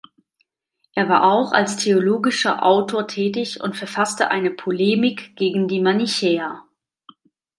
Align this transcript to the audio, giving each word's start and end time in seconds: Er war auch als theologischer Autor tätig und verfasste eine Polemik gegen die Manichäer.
Er 0.95 1.09
war 1.09 1.31
auch 1.31 1.51
als 1.51 1.77
theologischer 1.77 2.65
Autor 2.65 3.07
tätig 3.07 3.61
und 3.61 3.75
verfasste 3.77 4.31
eine 4.31 4.49
Polemik 4.49 5.35
gegen 5.35 5.67
die 5.67 5.79
Manichäer. 5.79 6.63